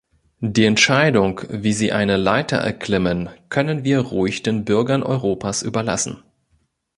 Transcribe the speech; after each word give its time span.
Die 0.39 0.65
Entscheidung, 0.65 1.41
wie 1.49 1.73
sie 1.73 1.91
eine 1.91 2.17
Leiter 2.17 2.57
erklimmen, 2.57 3.29
können 3.49 3.83
wir 3.83 3.99
ruhig 3.99 4.41
den 4.41 4.65
Bürgern 4.65 5.03
Europas 5.03 5.61
überlassen. 5.61 6.23